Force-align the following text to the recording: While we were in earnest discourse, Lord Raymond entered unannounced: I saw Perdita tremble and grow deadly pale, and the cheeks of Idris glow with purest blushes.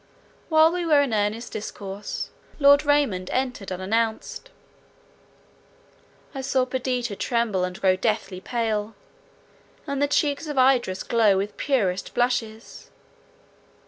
While 0.49 0.71
we 0.71 0.83
were 0.83 1.01
in 1.03 1.13
earnest 1.13 1.51
discourse, 1.51 2.31
Lord 2.57 2.83
Raymond 2.87 3.29
entered 3.29 3.71
unannounced: 3.71 4.49
I 6.33 6.41
saw 6.41 6.65
Perdita 6.65 7.15
tremble 7.15 7.63
and 7.63 7.79
grow 7.79 7.95
deadly 7.95 8.41
pale, 8.41 8.95
and 9.85 10.01
the 10.01 10.07
cheeks 10.07 10.47
of 10.47 10.57
Idris 10.57 11.03
glow 11.03 11.37
with 11.37 11.55
purest 11.55 12.15
blushes. 12.15 12.89